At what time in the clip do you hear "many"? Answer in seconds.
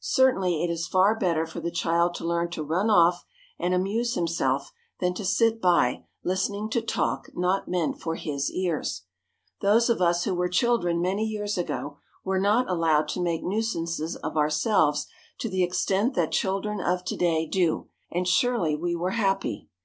11.00-11.24